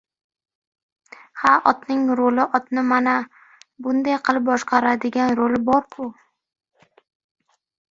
[1.41, 3.13] —Ha, otning ruli, otni mana
[3.89, 6.11] bunday qilib boshqaradigan ruli bor-ku?